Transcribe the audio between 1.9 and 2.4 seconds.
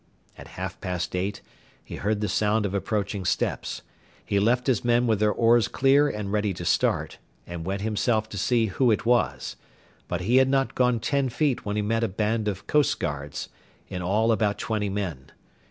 heard the